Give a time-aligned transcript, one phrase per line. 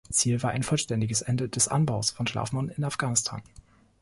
[0.09, 3.43] Ziel war ein vollständiges Ende des Anbaus von Schlafmohn in Afghanistan.